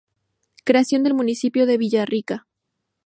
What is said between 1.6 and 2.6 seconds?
de Villarrica